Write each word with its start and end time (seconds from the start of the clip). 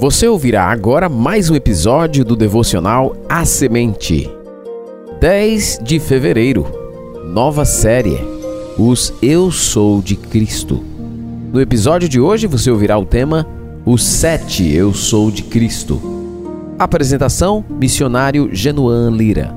Você 0.00 0.26
ouvirá 0.26 0.64
agora 0.64 1.10
mais 1.10 1.50
um 1.50 1.54
episódio 1.54 2.24
do 2.24 2.34
devocional 2.34 3.14
A 3.28 3.44
Semente. 3.44 4.30
10 5.20 5.80
de 5.82 6.00
fevereiro, 6.00 6.66
nova 7.26 7.66
série, 7.66 8.18
Os 8.78 9.12
Eu 9.20 9.50
Sou 9.50 10.00
de 10.00 10.16
Cristo. 10.16 10.82
No 11.52 11.60
episódio 11.60 12.08
de 12.08 12.18
hoje 12.18 12.46
você 12.46 12.70
ouvirá 12.70 12.96
o 12.96 13.04
tema 13.04 13.46
Os 13.84 14.02
Sete 14.02 14.74
Eu 14.74 14.94
Sou 14.94 15.30
de 15.30 15.42
Cristo. 15.42 16.00
Apresentação: 16.78 17.62
Missionário 17.68 18.48
Genuan 18.50 19.10
Lira. 19.10 19.54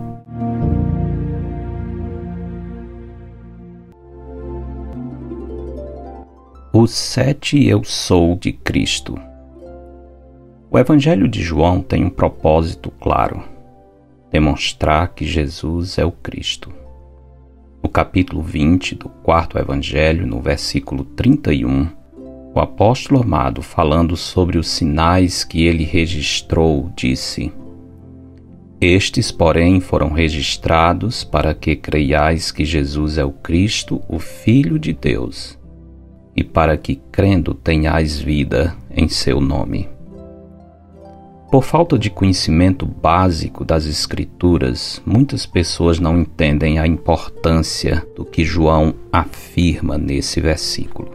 Os 6.73 6.91
Sete 6.91 7.66
Eu 7.66 7.82
Sou 7.86 8.36
de 8.36 8.52
Cristo. 8.52 9.18
O 10.73 10.80
Evangelho 10.80 11.27
de 11.27 11.40
João 11.40 11.84
tem 11.84 12.04
um 12.04 12.09
propósito 12.09 12.90
claro: 13.00 13.44
demonstrar 14.32 15.09
que 15.09 15.23
Jesus 15.23 15.99
é 15.99 16.04
o 16.04 16.12
Cristo. 16.12 16.73
No 17.84 17.88
capítulo 17.88 18.41
20 18.41 18.96
do 18.96 19.08
quarto 19.08 19.59
Evangelho, 19.59 20.26
no 20.26 20.41
versículo 20.41 21.04
31, 21.04 21.90
o 22.55 22.59
apóstolo 22.59 23.22
amado, 23.22 23.62
falando 23.62 24.18
sobre 24.18 24.58
os 24.58 24.68
sinais 24.68 25.44
que 25.44 25.63
ele 25.63 25.84
registrou, 25.84 26.91
disse: 26.96 27.54
Estes, 28.82 29.32
porém, 29.32 29.80
foram 29.80 30.10
registrados 30.10 31.24
para 31.24 31.54
que 31.54 31.76
creiais 31.76 32.52
que 32.52 32.66
Jesus 32.66 33.20
é 33.20 33.24
o 33.24 33.32
Cristo, 33.32 34.02
o 34.10 34.18
Filho 34.18 34.80
de 34.80 34.91
Deus, 34.91 35.55
e 36.35 36.44
para 36.44 36.76
que, 36.77 36.96
crendo, 37.12 37.54
tenhais 37.54 38.20
vida 38.20 38.76
em 38.90 39.07
seu 39.07 39.40
nome. 39.40 39.93
Por 41.54 41.63
falta 41.63 41.99
de 41.99 42.09
conhecimento 42.09 42.84
básico 42.84 43.63
das 43.63 43.85
Escrituras, 43.85 44.99
muitas 45.05 45.46
pessoas 45.46 45.99
não 45.99 46.20
entendem 46.20 46.79
a 46.79 46.87
importância 46.87 48.04
do 48.15 48.26
que 48.26 48.43
João 48.43 48.95
afirma 49.12 49.95
nesse 49.95 50.41
versículo. 50.41 51.12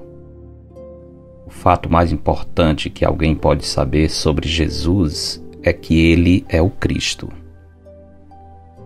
O 1.44 1.50
fato 1.50 1.90
mais 1.90 2.12
importante 2.12 2.88
que 2.88 3.04
alguém 3.04 3.34
pode 3.34 3.66
saber 3.66 4.08
sobre 4.08 4.48
Jesus 4.48 5.44
é 5.60 5.72
que 5.72 5.98
ele 5.98 6.46
é 6.48 6.62
o 6.62 6.70
Cristo. 6.70 7.28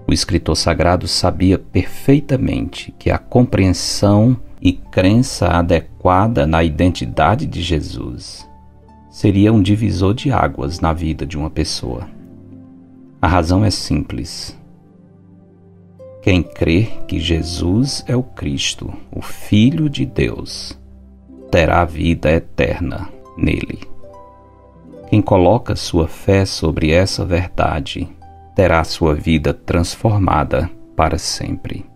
O 0.09 0.13
escritor 0.15 0.57
sagrado 0.57 1.07
sabia 1.07 1.59
perfeitamente 1.59 2.95
que 2.99 3.11
a 3.11 3.19
compreensão 3.19 4.39
e 4.59 4.73
crença 4.73 5.49
adequada 5.49 6.47
na 6.47 6.65
identidade 6.65 7.45
de 7.45 7.61
Jesus 7.61 8.51
seria 9.13 9.53
um 9.53 9.61
divisor 9.61 10.15
de 10.15 10.33
águas 10.33 10.81
na 10.81 10.95
vida 10.95 11.27
de 11.27 11.37
uma 11.37 11.51
pessoa. 11.51 12.09
A 13.21 13.29
razão 13.29 13.63
é 13.63 13.71
simples. 13.71 14.59
Quem 16.23 16.43
crê 16.43 16.89
que 17.07 17.21
Jesus 17.21 18.03
é 18.09 18.17
o 18.17 18.23
Cristo, 18.23 18.91
o 19.15 19.21
Filho 19.21 19.91
de 19.91 20.07
Deus, 20.07 20.79
terá 21.51 21.85
vida 21.85 22.33
eterna 22.33 23.07
nele. 23.37 23.81
Quem 25.11 25.21
coloca 25.21 25.77
sua 25.77 26.09
fé 26.09 26.47
sobre 26.47 26.91
essa 26.91 27.23
verdade 27.23 28.09
terá 28.57 28.83
sua 28.83 29.15
vida 29.15 29.53
transformada 29.53 30.71
para 30.97 31.19
sempre. 31.19 31.92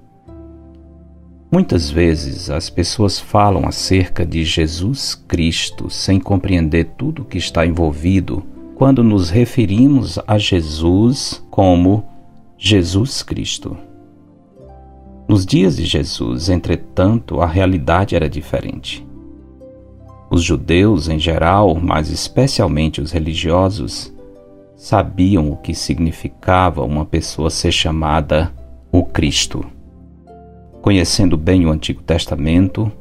Muitas 1.56 1.88
vezes 1.88 2.50
as 2.50 2.68
pessoas 2.68 3.18
falam 3.18 3.66
acerca 3.66 4.26
de 4.26 4.44
Jesus 4.44 5.14
Cristo 5.14 5.88
sem 5.88 6.20
compreender 6.20 6.84
tudo 6.98 7.22
o 7.22 7.24
que 7.24 7.38
está 7.38 7.64
envolvido 7.64 8.44
quando 8.74 9.02
nos 9.02 9.30
referimos 9.30 10.18
a 10.26 10.36
Jesus 10.36 11.42
como 11.50 12.04
Jesus 12.58 13.22
Cristo. 13.22 13.74
Nos 15.26 15.46
dias 15.46 15.78
de 15.78 15.86
Jesus, 15.86 16.50
entretanto, 16.50 17.40
a 17.40 17.46
realidade 17.46 18.14
era 18.14 18.28
diferente. 18.28 19.02
Os 20.28 20.42
judeus 20.42 21.08
em 21.08 21.18
geral, 21.18 21.74
mas 21.74 22.10
especialmente 22.10 23.00
os 23.00 23.12
religiosos, 23.12 24.12
sabiam 24.76 25.50
o 25.50 25.56
que 25.56 25.74
significava 25.74 26.82
uma 26.82 27.06
pessoa 27.06 27.48
ser 27.48 27.72
chamada 27.72 28.52
o 28.92 29.02
Cristo. 29.02 29.64
Conhecendo 30.86 31.36
bem 31.36 31.66
o 31.66 31.72
Antigo 31.72 32.00
Testamento, 32.00 32.92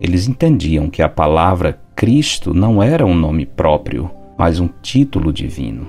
eles 0.00 0.28
entendiam 0.28 0.88
que 0.88 1.02
a 1.02 1.08
palavra 1.08 1.76
Cristo 1.96 2.54
não 2.54 2.80
era 2.80 3.04
um 3.04 3.16
nome 3.16 3.44
próprio, 3.44 4.08
mas 4.38 4.60
um 4.60 4.68
título 4.80 5.32
divino. 5.32 5.88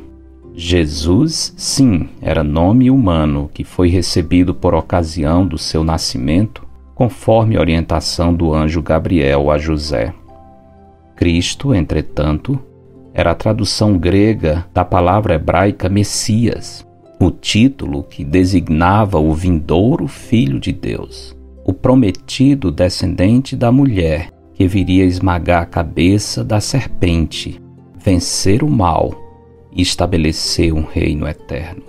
Jesus, 0.55 1.53
sim, 1.55 2.09
era 2.19 2.43
nome 2.43 2.89
humano 2.89 3.51
que 3.53 3.63
foi 3.63 3.87
recebido 3.87 4.55
por 4.55 4.73
ocasião 4.73 5.45
do 5.45 5.55
seu 5.59 5.83
nascimento, 5.83 6.65
conforme 6.95 7.55
a 7.55 7.59
orientação 7.59 8.33
do 8.33 8.51
anjo 8.51 8.81
Gabriel 8.81 9.51
a 9.51 9.59
José. 9.59 10.11
Cristo, 11.15 11.71
entretanto, 11.71 12.59
era 13.13 13.29
a 13.29 13.35
tradução 13.35 13.95
grega 13.95 14.65
da 14.73 14.83
palavra 14.83 15.35
hebraica 15.35 15.87
Messias, 15.87 16.83
o 17.19 17.29
título 17.29 18.01
que 18.01 18.23
designava 18.23 19.19
o 19.19 19.31
vindouro 19.35 20.07
Filho 20.07 20.59
de 20.59 20.71
Deus 20.71 21.32
o 21.65 21.73
prometido 21.73 22.71
descendente 22.71 23.55
da 23.55 23.71
mulher, 23.71 24.29
que 24.53 24.67
viria 24.67 25.05
esmagar 25.05 25.63
a 25.63 25.65
cabeça 25.65 26.43
da 26.43 26.59
serpente, 26.59 27.61
vencer 27.97 28.63
o 28.63 28.69
mal 28.69 29.13
e 29.71 29.81
estabelecer 29.81 30.73
um 30.73 30.83
reino 30.83 31.27
eterno. 31.27 31.83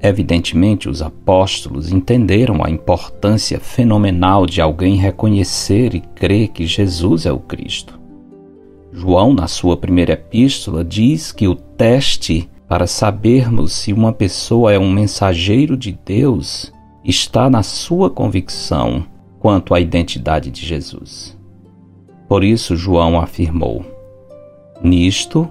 Evidentemente, 0.00 0.88
os 0.88 1.00
apóstolos 1.00 1.90
entenderam 1.90 2.62
a 2.62 2.68
importância 2.68 3.58
fenomenal 3.58 4.44
de 4.44 4.60
alguém 4.60 4.96
reconhecer 4.96 5.94
e 5.94 6.00
crer 6.00 6.48
que 6.48 6.66
Jesus 6.66 7.24
é 7.24 7.32
o 7.32 7.38
Cristo. 7.38 7.98
João, 8.92 9.32
na 9.32 9.48
sua 9.48 9.76
primeira 9.76 10.12
epístola, 10.12 10.84
diz 10.84 11.32
que 11.32 11.48
o 11.48 11.54
teste 11.54 12.48
para 12.68 12.86
sabermos 12.86 13.72
se 13.72 13.92
uma 13.92 14.12
pessoa 14.12 14.72
é 14.72 14.78
um 14.78 14.90
mensageiro 14.90 15.76
de 15.76 15.98
Deus 16.04 16.73
está 17.04 17.50
na 17.50 17.62
sua 17.62 18.08
convicção 18.08 19.04
quanto 19.38 19.74
à 19.74 19.80
identidade 19.80 20.50
de 20.50 20.64
Jesus. 20.64 21.36
Por 22.26 22.42
isso, 22.42 22.74
João 22.74 23.20
afirmou: 23.20 23.84
Nisto 24.82 25.48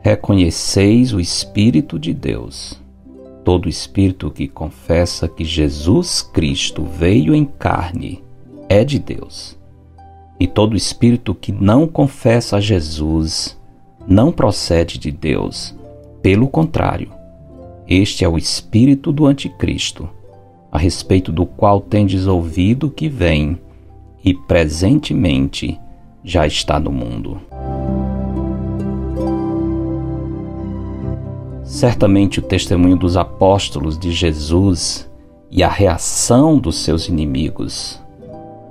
reconheceis 0.00 1.12
o 1.12 1.20
Espírito 1.20 1.98
de 1.98 2.14
Deus. 2.14 2.80
Todo 3.44 3.68
espírito 3.68 4.28
que 4.28 4.48
confessa 4.48 5.28
que 5.28 5.44
Jesus 5.44 6.20
Cristo 6.20 6.82
veio 6.82 7.32
em 7.32 7.44
carne 7.44 8.24
é 8.68 8.82
de 8.82 8.98
Deus. 8.98 9.56
E 10.40 10.48
todo 10.48 10.76
espírito 10.76 11.32
que 11.32 11.52
não 11.52 11.86
confessa 11.86 12.56
a 12.56 12.60
Jesus 12.60 13.56
não 14.04 14.32
procede 14.32 14.98
de 14.98 15.12
Deus. 15.12 15.76
Pelo 16.20 16.48
contrário, 16.48 17.12
este 17.86 18.24
é 18.24 18.28
o 18.28 18.36
espírito 18.36 19.12
do 19.12 19.26
Anticristo 19.26 20.08
a 20.70 20.78
respeito 20.78 21.32
do 21.32 21.46
qual 21.46 21.80
tendes 21.80 22.26
ouvido 22.26 22.90
que 22.90 23.08
vem 23.08 23.58
e 24.24 24.34
presentemente 24.34 25.78
já 26.22 26.46
está 26.46 26.80
no 26.80 26.90
mundo. 26.90 27.40
Certamente 31.64 32.38
o 32.38 32.42
testemunho 32.42 32.96
dos 32.96 33.16
apóstolos 33.16 33.98
de 33.98 34.10
Jesus 34.10 35.10
e 35.50 35.62
a 35.62 35.68
reação 35.68 36.58
dos 36.58 36.76
seus 36.76 37.08
inimigos 37.08 38.00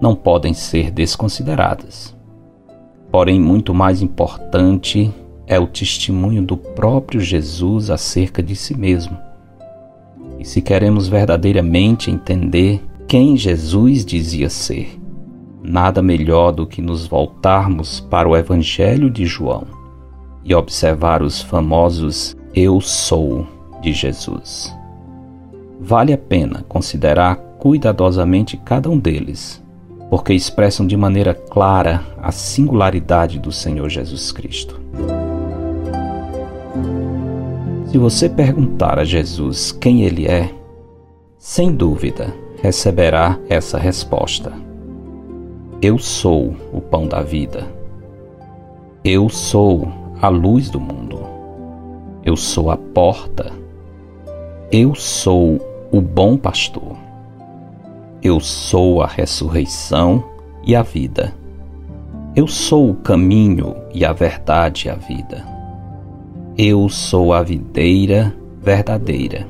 não 0.02 0.16
podem 0.16 0.54
ser 0.54 0.92
desconsideradas. 0.92 2.16
Porém, 3.12 3.40
muito 3.40 3.74
mais 3.74 4.02
importante 4.02 5.14
é 5.48 5.60
o 5.60 5.68
testemunho 5.68 6.42
do 6.42 6.58
próprio 6.58 7.22
Jesus 7.22 7.90
acerca 7.90 8.44
de 8.44 8.56
si 8.56 8.78
mesmo 8.78 9.25
se 10.46 10.62
queremos 10.62 11.08
verdadeiramente 11.08 12.12
entender 12.12 12.80
quem 13.08 13.36
Jesus 13.36 14.06
dizia 14.06 14.48
ser, 14.48 14.96
nada 15.64 16.04
melhor 16.04 16.52
do 16.52 16.68
que 16.68 16.84
nos 16.84 17.08
voltarmos 17.08 18.00
para 18.00 18.30
o 18.30 18.38
Evangelho 18.38 19.10
de 19.10 19.26
João 19.26 19.66
e 20.44 20.54
observar 20.54 21.24
os 21.24 21.42
famosos 21.42 22.38
Eu 22.54 22.80
sou 22.80 23.48
de 23.82 23.92
Jesus. 23.92 24.72
Vale 25.82 26.14
a 26.14 26.18
pena 26.18 26.64
considerar 26.70 27.38
cuidadosamente 27.58 28.56
cada 28.56 28.88
um 28.88 29.00
deles, 29.00 29.64
porque 30.12 30.32
expressam 30.32 30.86
de 30.86 30.96
maneira 30.96 31.34
clara 31.34 32.04
a 32.22 32.32
singularidade 32.32 33.40
do 33.40 33.52
Senhor 33.52 33.90
Jesus 33.90 34.32
Cristo. 34.32 34.80
Se 37.96 38.00
você 38.00 38.28
perguntar 38.28 39.00
a 39.00 39.06
Jesus 39.06 39.72
quem 39.72 40.04
ele 40.04 40.28
é, 40.28 40.54
sem 41.38 41.74
dúvida 41.74 42.36
receberá 42.62 43.40
essa 43.48 43.78
resposta: 43.78 44.52
Eu 45.82 45.98
sou 45.98 46.58
o 46.74 46.82
pão 46.82 47.08
da 47.08 47.22
vida. 47.22 47.66
Eu 49.02 49.30
sou 49.30 49.88
a 50.22 50.28
luz 50.28 50.70
do 50.70 50.78
mundo. 50.78 51.22
Eu 52.26 52.36
sou 52.36 52.70
a 52.70 52.76
porta. 52.76 53.54
Eu 54.70 54.94
sou 54.94 55.58
o 55.90 56.02
bom 56.02 56.36
pastor. 56.36 56.98
Eu 58.22 58.42
sou 58.42 59.02
a 59.04 59.08
ressurreição 59.08 60.22
e 60.66 60.76
a 60.76 60.84
vida. 60.84 61.34
Eu 62.36 62.46
sou 62.46 62.90
o 62.90 62.96
caminho 62.96 63.74
e 63.94 64.04
a 64.04 64.12
verdade 64.12 64.88
e 64.88 64.90
a 64.90 64.96
vida. 64.96 65.55
Eu 66.58 66.88
sou 66.88 67.34
a 67.34 67.44
videira 67.44 68.34
verdadeira. 68.62 69.46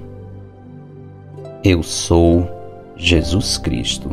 Eu 1.63 1.83
sou 1.83 2.49
Jesus 2.95 3.59
Cristo, 3.59 4.09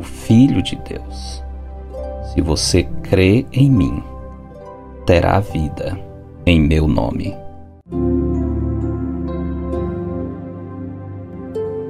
o 0.00 0.02
Filho 0.02 0.62
de 0.62 0.74
Deus. 0.88 1.44
Se 2.32 2.40
você 2.40 2.84
crê 3.02 3.44
em 3.52 3.70
mim, 3.70 4.02
terá 5.04 5.38
vida 5.38 6.00
em 6.46 6.62
meu 6.62 6.88
nome. 6.88 7.36